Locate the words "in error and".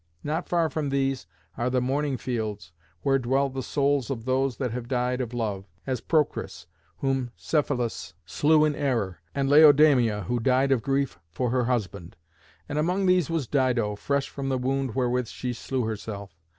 8.65-9.47